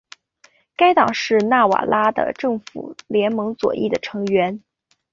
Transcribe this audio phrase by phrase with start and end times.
[0.75, 4.63] 该党是纳瓦拉的政党联盟左翼的成员。